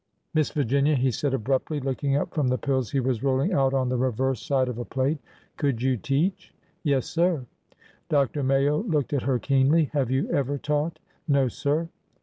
[0.33, 3.87] "Miss Virginia," he said abruptly, looking up from the pills he was rolling out on
[3.87, 5.19] the reverse side of a plate,"
[5.57, 6.51] could you teach?""
[6.83, 7.45] Yes, sir."
[8.09, 8.41] Dr.
[8.41, 10.97] Mayo looked at her keenly." Have you ever taught?
[11.27, 11.87] ""No, sir."